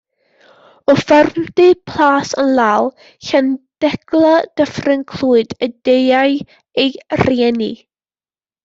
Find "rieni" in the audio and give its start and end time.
7.27-7.75